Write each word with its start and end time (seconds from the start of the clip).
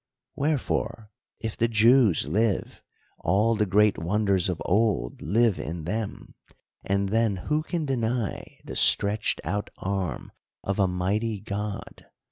Wherefore, 0.35 1.11
if 1.39 1.55
the 1.55 1.67
Jews 1.67 2.27
live, 2.27 2.81
all 3.19 3.55
the 3.55 3.67
great 3.67 3.99
wonders 3.99 4.49
of 4.49 4.59
old 4.65 5.21
live 5.21 5.59
in 5.59 5.83
them; 5.83 6.33
and 6.83 7.09
then 7.09 7.35
who 7.35 7.61
can 7.61 7.85
deny 7.85 8.57
the 8.65 8.75
stretched 8.75 9.41
out 9.43 9.69
arm 9.77 10.31
of 10.63 10.79
a 10.79 10.87
mighty 10.87 11.39
God 11.39 12.07